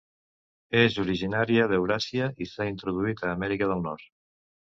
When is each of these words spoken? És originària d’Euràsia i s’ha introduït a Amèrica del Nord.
És 0.79 0.95
originària 1.03 1.67
d’Euràsia 1.73 2.31
i 2.47 2.49
s’ha 2.53 2.67
introduït 2.71 3.23
a 3.27 3.31
Amèrica 3.35 3.71
del 3.75 3.87
Nord. 3.87 4.09